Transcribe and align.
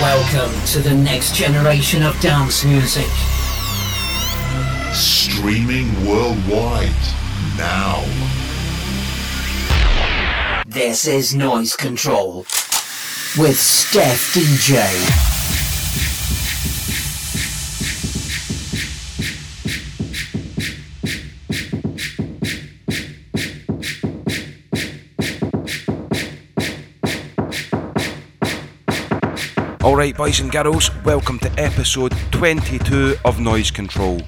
Welcome 0.00 0.66
to 0.66 0.80
the 0.80 0.94
next 0.94 1.34
generation 1.34 2.02
of 2.02 2.18
dance 2.20 2.64
music. 2.64 3.06
Streaming 4.92 6.06
worldwide 6.06 6.90
now. 7.56 8.02
This 10.66 11.06
is 11.06 11.34
Noise 11.34 11.76
Control 11.76 12.46
with 13.38 13.58
Steph 13.58 14.34
DJ. 14.34 15.31
Alright, 30.02 30.16
boys 30.16 30.40
and 30.40 30.50
girls, 30.50 30.90
welcome 31.04 31.38
to 31.38 31.60
episode 31.60 32.12
22 32.32 33.14
of 33.24 33.38
Noise 33.38 33.70
Control. 33.70 34.20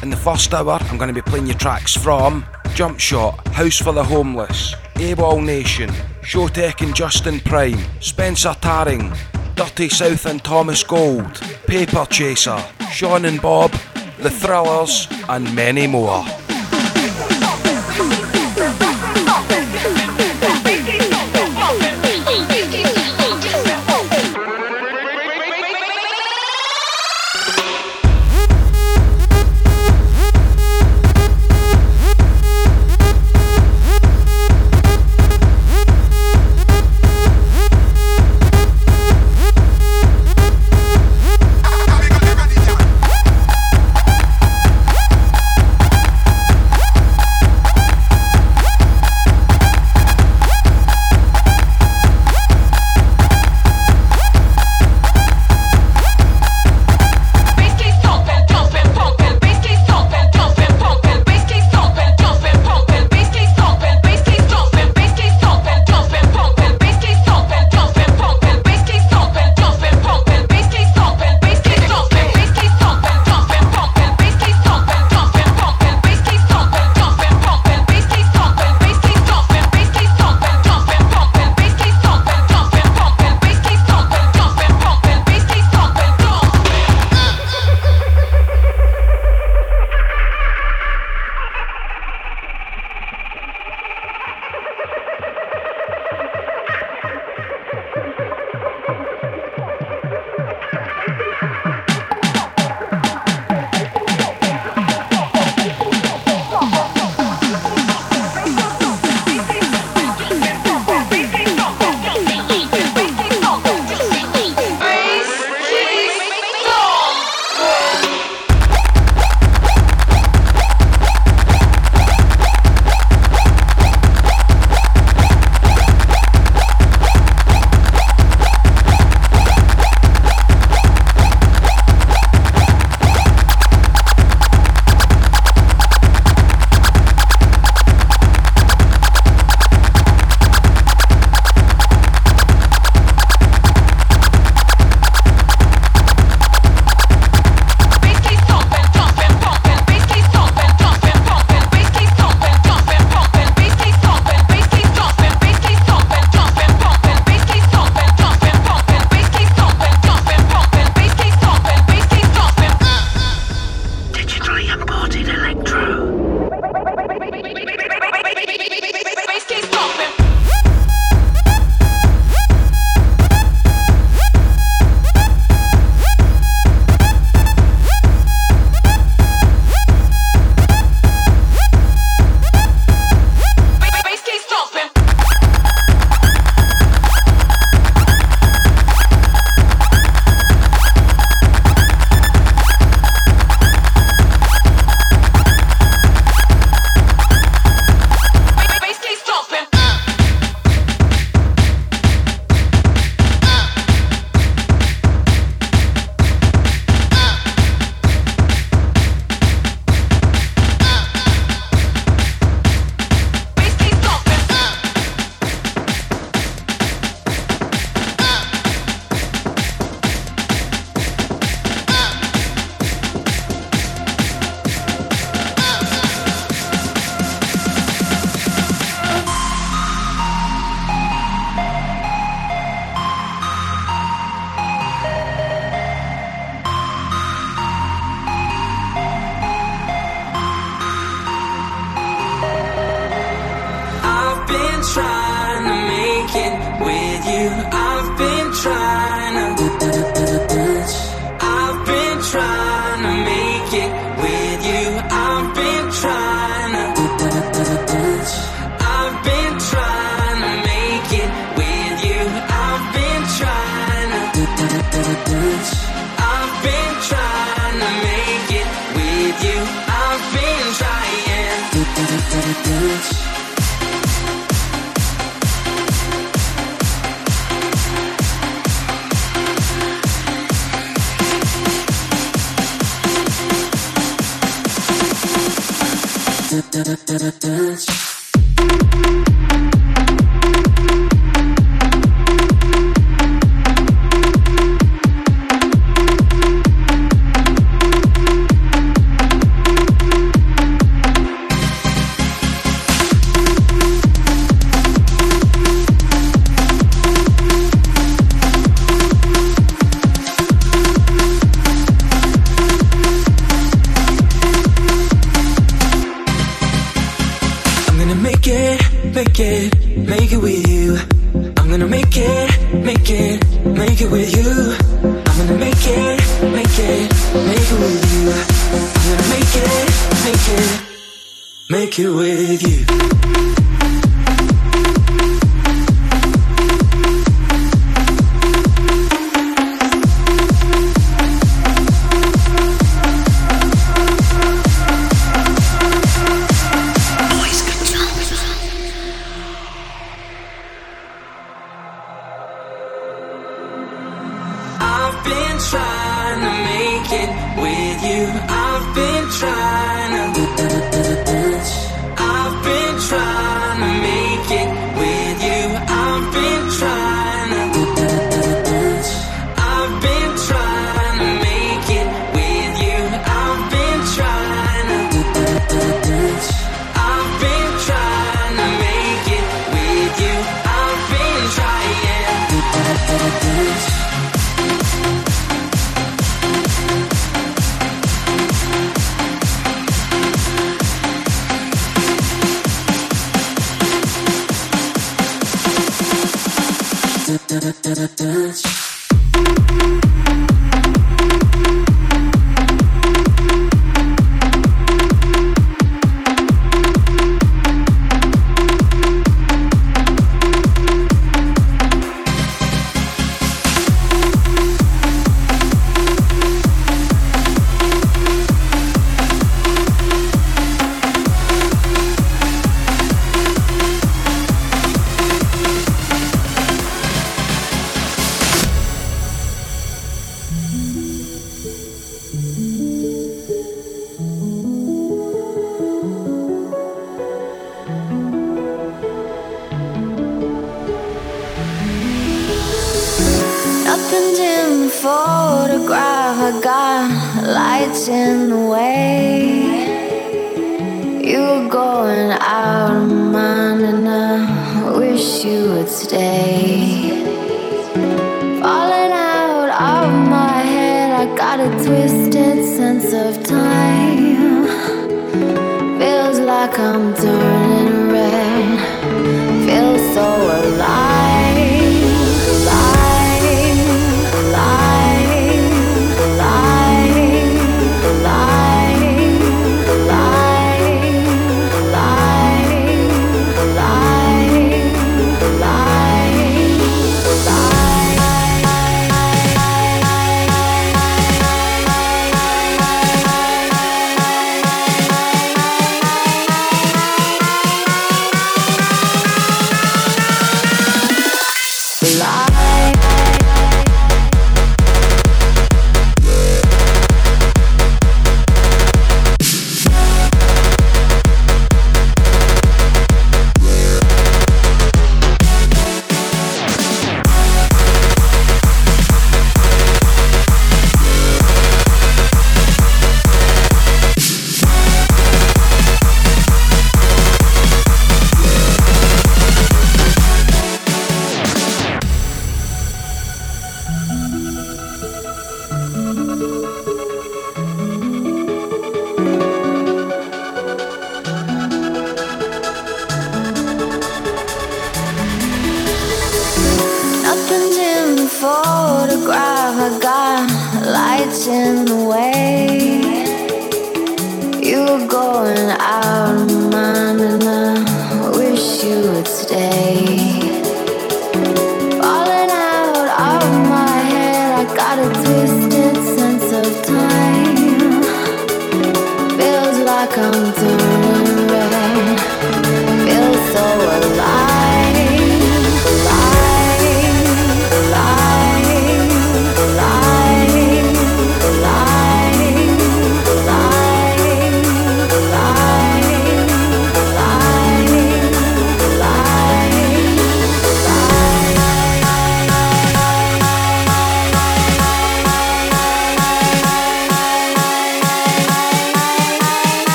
In 0.00 0.10
the 0.10 0.16
first 0.16 0.54
hour, 0.54 0.78
I'm 0.80 0.96
going 0.96 1.12
to 1.12 1.12
be 1.12 1.28
playing 1.28 1.48
you 1.48 1.54
tracks 1.54 1.96
from 1.96 2.46
Jump 2.74 3.00
Shot, 3.00 3.44
House 3.48 3.78
for 3.78 3.92
the 3.92 4.04
Homeless, 4.04 4.76
AWOL 4.94 5.44
Nation, 5.44 5.90
Showtek 6.20 6.86
and 6.86 6.94
Justin 6.94 7.40
Prime, 7.40 7.80
Spencer 7.98 8.54
Tarring, 8.60 9.12
Dirty 9.56 9.88
South 9.88 10.24
and 10.24 10.44
Thomas 10.44 10.84
Gold, 10.84 11.34
Paper 11.66 12.06
Chaser, 12.08 12.62
Sean 12.92 13.24
and 13.24 13.42
Bob, 13.42 13.72
The 14.20 14.30
Thrillers, 14.30 15.08
and 15.28 15.52
many 15.52 15.88
more. 15.88 16.24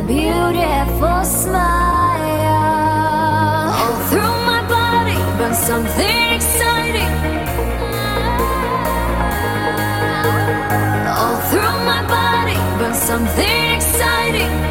a 0.00 0.06
beautiful 0.06 1.24
smile. 1.24 2.20
All 3.80 3.96
through 4.08 4.36
my 4.50 4.62
body 4.68 5.18
runs 5.38 5.58
something 5.58 6.34
exciting. 6.36 7.12
All 11.20 11.38
through 11.50 11.76
my 11.92 12.02
body 12.08 12.58
runs 12.82 12.98
something 12.98 13.74
exciting. 13.76 14.69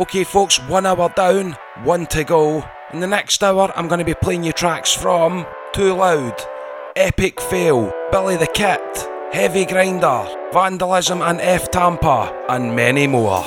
Okay, 0.00 0.22
folks, 0.22 0.60
one 0.68 0.86
hour 0.86 1.08
down, 1.16 1.56
one 1.82 2.06
to 2.06 2.22
go. 2.22 2.64
In 2.92 3.00
the 3.00 3.08
next 3.08 3.42
hour, 3.42 3.72
I'm 3.74 3.88
going 3.88 3.98
to 3.98 4.04
be 4.04 4.14
playing 4.14 4.44
you 4.44 4.52
tracks 4.52 4.94
from 4.94 5.44
Too 5.72 5.92
Loud, 5.92 6.40
Epic 6.94 7.40
Fail, 7.40 7.92
Billy 8.12 8.36
the 8.36 8.46
Kit, 8.46 8.80
Heavy 9.32 9.66
Grinder, 9.66 10.24
Vandalism 10.52 11.20
and 11.20 11.40
F 11.40 11.72
Tampa, 11.72 12.32
and 12.48 12.76
many 12.76 13.08
more. 13.08 13.42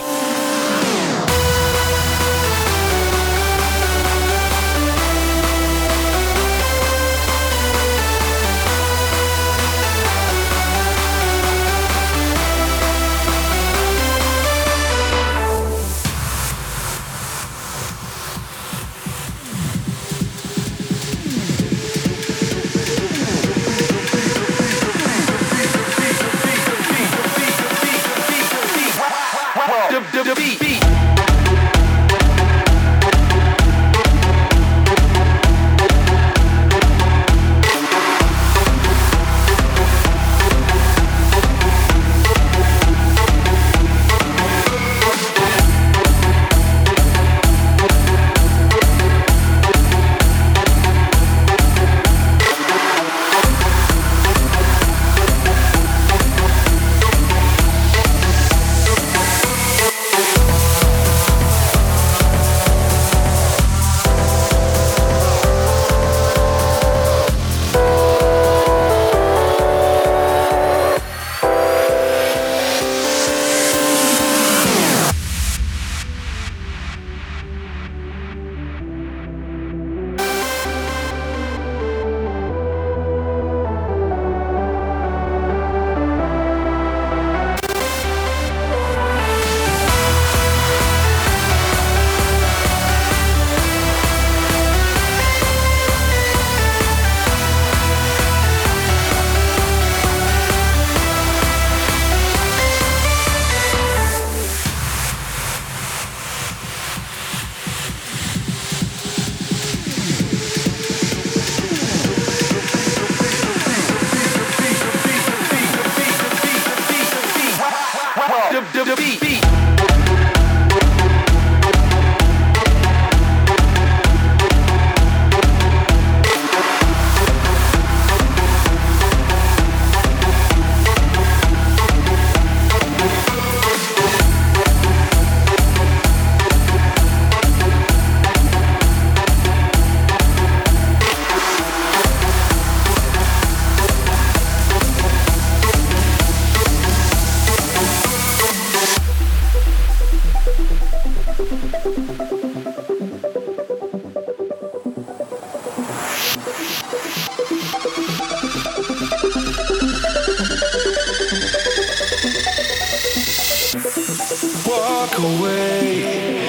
Walk 164.65 165.17
away. 165.19 166.39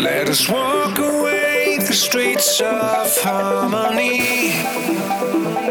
Let 0.00 0.28
us 0.28 0.48
walk 0.48 0.98
away 0.98 1.78
the 1.78 1.92
streets 1.92 2.60
of 2.60 3.16
harmony. 3.22 4.50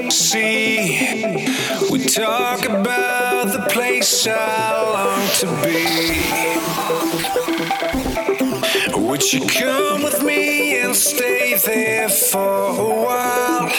See, 0.09 1.47
we 1.91 2.05
talk 2.05 2.65
about 2.65 3.51
the 3.51 3.67
place 3.69 4.27
I 4.27 4.81
long 4.95 5.27
to 5.41 5.47
be. 5.63 5.77
Would 9.07 9.33
you 9.33 9.47
come 9.47 10.03
with 10.03 10.23
me 10.23 10.79
and 10.79 10.95
stay 10.95 11.55
there 11.57 12.09
for 12.09 12.67
a 12.69 13.03
while? 13.05 13.69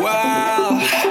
While 0.00 1.07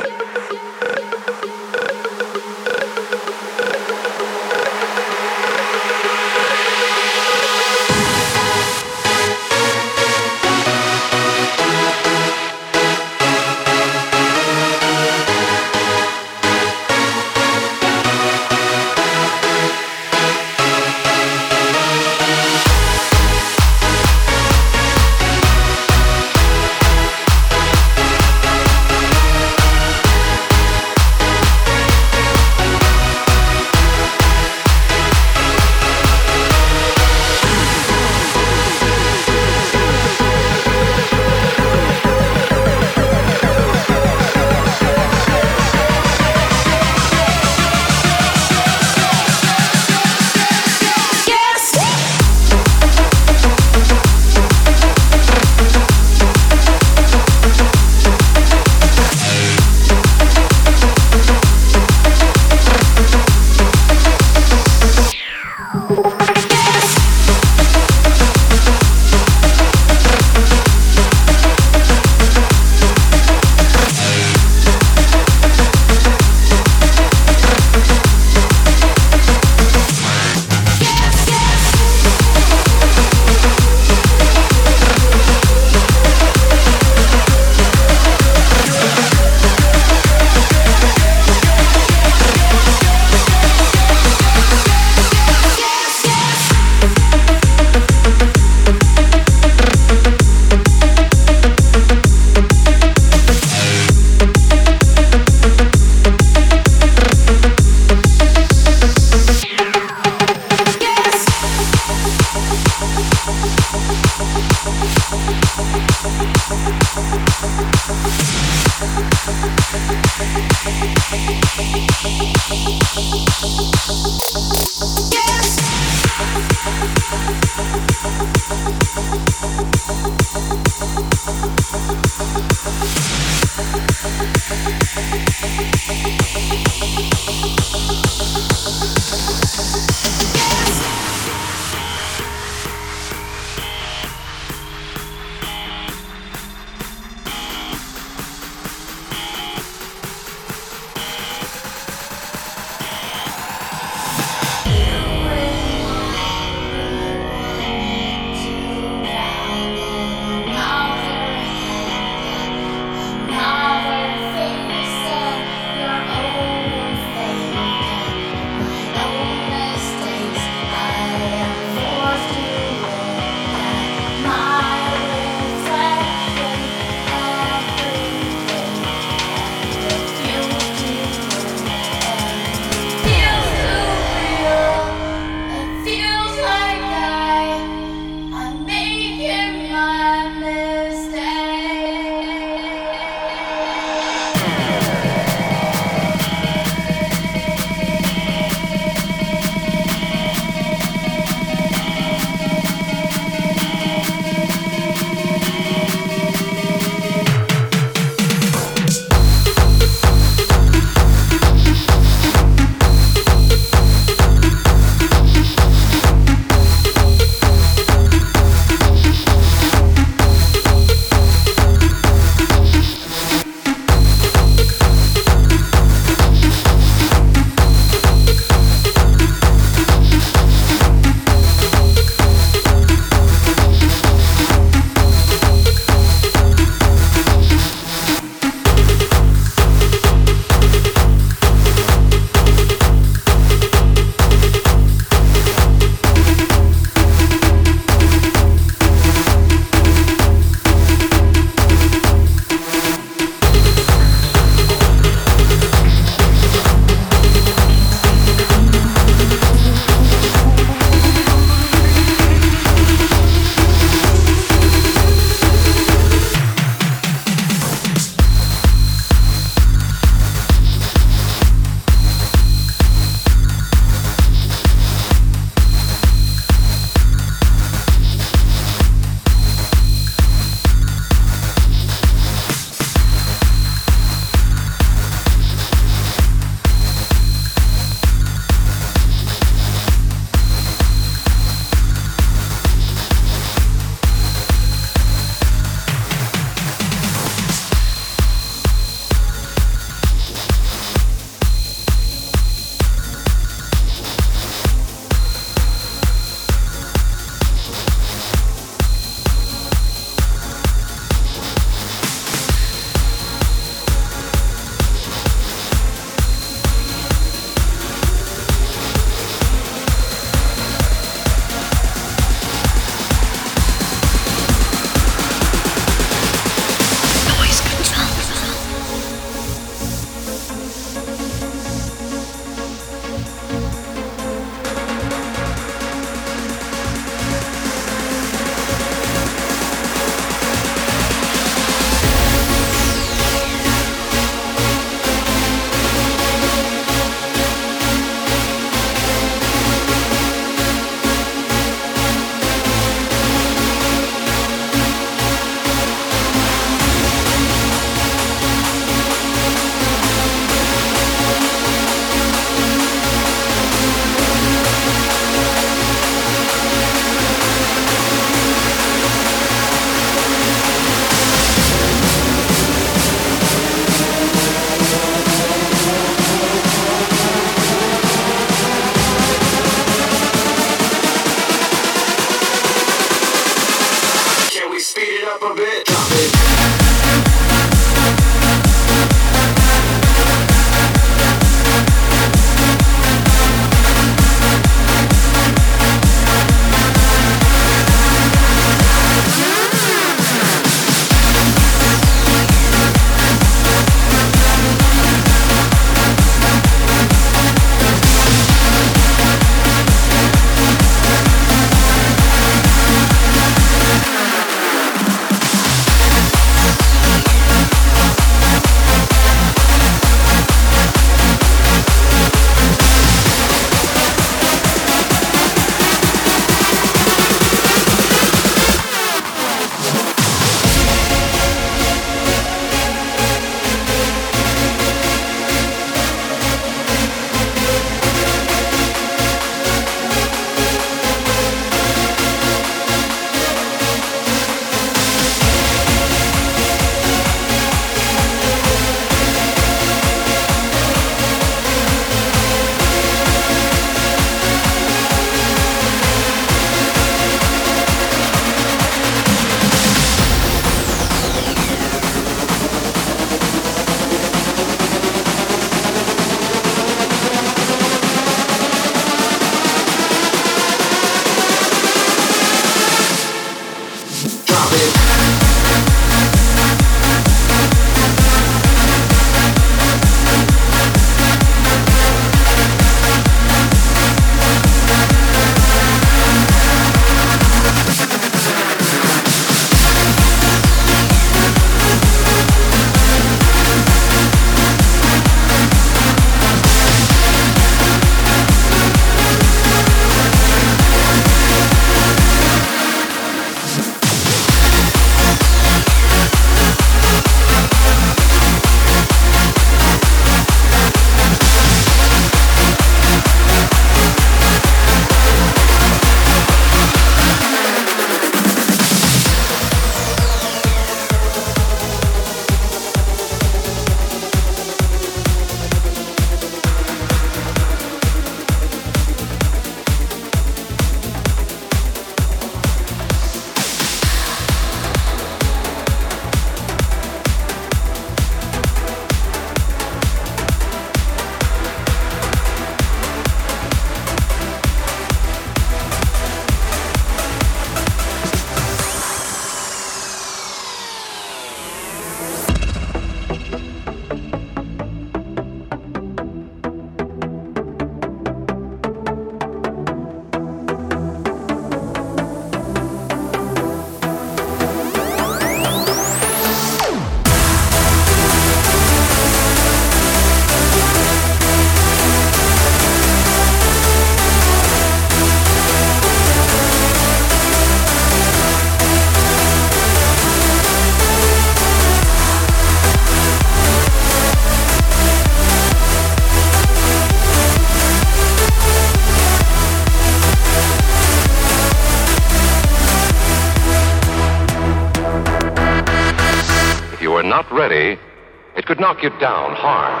knock 598.81 599.03
you 599.03 599.11
down 599.19 599.55
hard. 599.55 600.00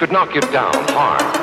Could 0.00 0.12
knock 0.12 0.34
you 0.34 0.40
down 0.40 0.72
hard. 0.94 1.39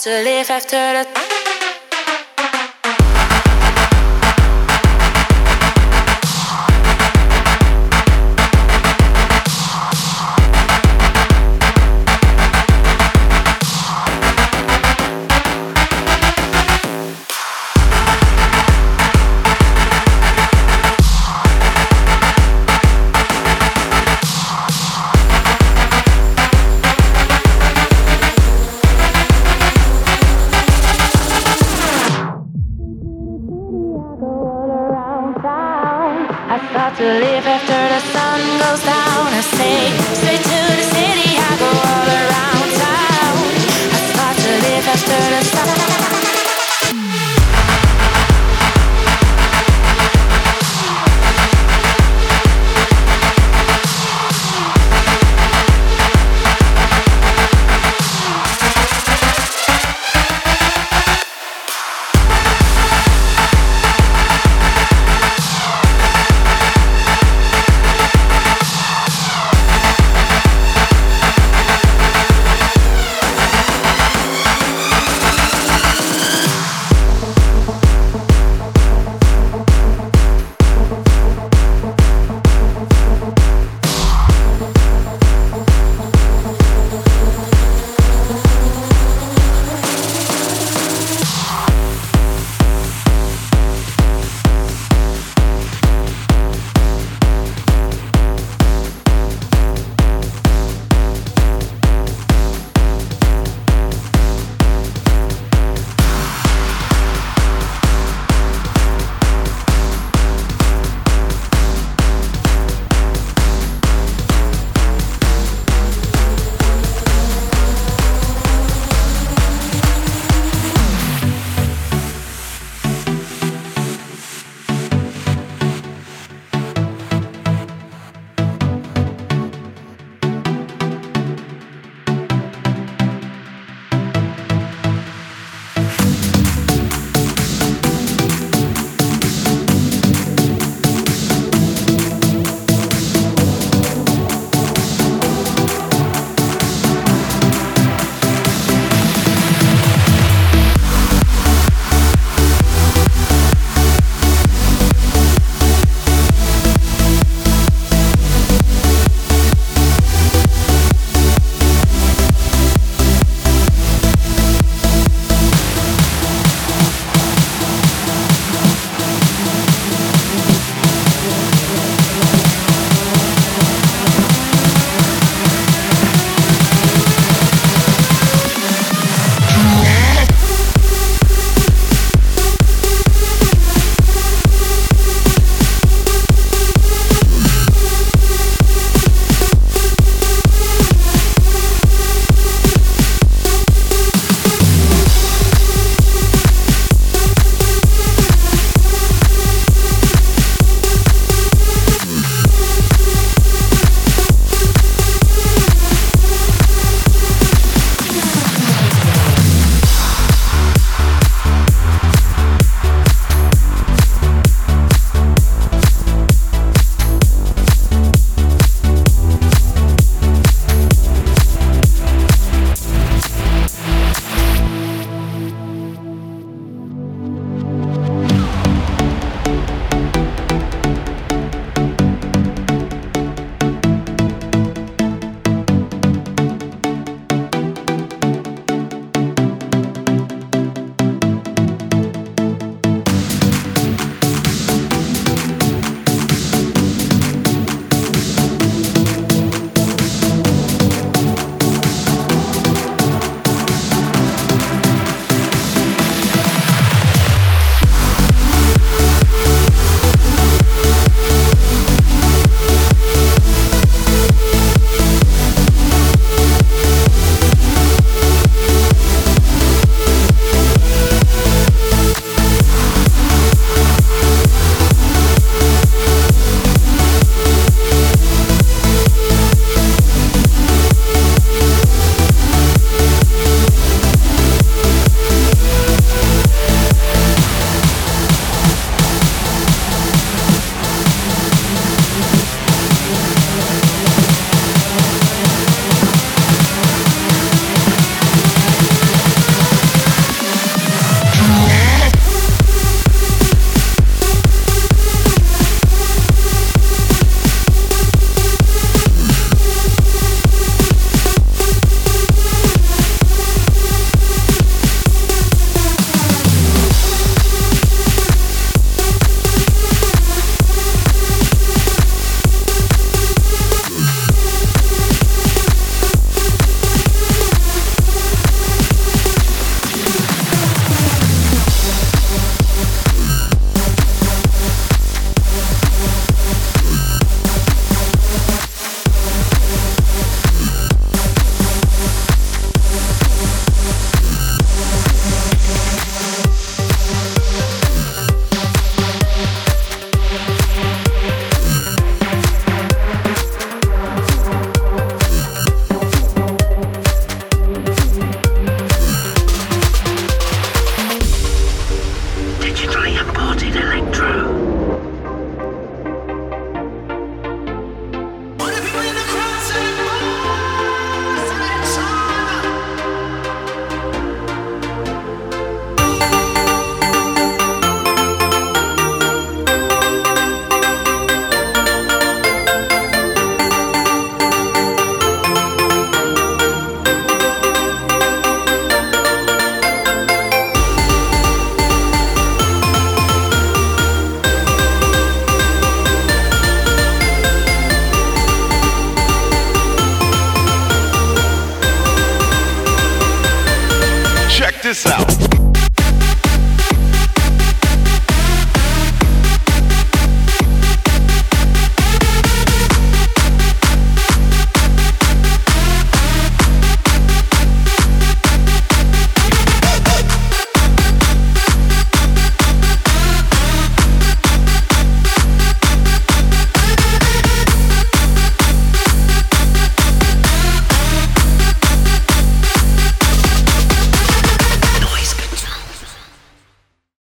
To 0.00 0.10
live 0.22 0.48
after 0.48 0.76
the 0.76 1.27